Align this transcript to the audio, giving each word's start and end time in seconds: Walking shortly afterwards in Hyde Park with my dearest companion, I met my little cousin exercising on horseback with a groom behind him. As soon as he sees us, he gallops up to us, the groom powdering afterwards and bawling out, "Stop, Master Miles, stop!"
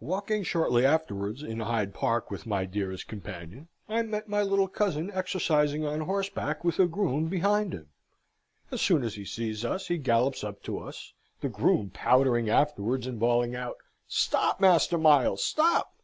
Walking 0.00 0.42
shortly 0.42 0.84
afterwards 0.84 1.42
in 1.42 1.60
Hyde 1.60 1.94
Park 1.94 2.30
with 2.30 2.44
my 2.44 2.66
dearest 2.66 3.08
companion, 3.08 3.68
I 3.88 4.02
met 4.02 4.28
my 4.28 4.42
little 4.42 4.68
cousin 4.68 5.10
exercising 5.14 5.86
on 5.86 6.00
horseback 6.00 6.62
with 6.64 6.78
a 6.78 6.86
groom 6.86 7.28
behind 7.30 7.72
him. 7.72 7.88
As 8.70 8.82
soon 8.82 9.02
as 9.02 9.14
he 9.14 9.24
sees 9.24 9.64
us, 9.64 9.88
he 9.88 9.96
gallops 9.96 10.44
up 10.44 10.62
to 10.64 10.80
us, 10.80 11.14
the 11.40 11.48
groom 11.48 11.88
powdering 11.88 12.50
afterwards 12.50 13.06
and 13.06 13.18
bawling 13.18 13.56
out, 13.56 13.78
"Stop, 14.06 14.60
Master 14.60 14.98
Miles, 14.98 15.42
stop!" 15.42 15.94